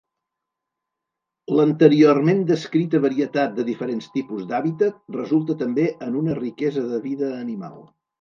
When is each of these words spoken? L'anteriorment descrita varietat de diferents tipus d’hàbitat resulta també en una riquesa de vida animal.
L'anteriorment 1.57 2.39
descrita 2.51 3.01
varietat 3.03 3.53
de 3.59 3.65
diferents 3.67 4.07
tipus 4.15 4.47
d’hàbitat 4.53 4.97
resulta 5.17 5.57
també 5.61 5.85
en 6.07 6.19
una 6.23 6.39
riquesa 6.41 6.85
de 6.95 7.03
vida 7.05 7.31
animal. 7.43 7.79